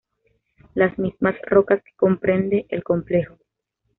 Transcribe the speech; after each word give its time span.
Las 0.73 0.97
mismas 0.97 1.35
rocas 1.45 1.79
que 1.83 1.95
comprende 1.95 2.65
el 2.69 2.83
complejo. 2.83 3.37